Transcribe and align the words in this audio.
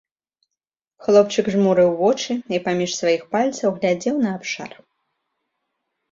Хлопчык 1.07 1.49
жмурыў 1.55 1.89
вочы 1.99 2.37
і 2.57 2.59
паміж 2.67 2.95
сваіх 2.99 3.21
пальцаў 3.35 3.69
глядзеў 3.75 4.15
на 4.23 4.29
абшар. 4.39 4.71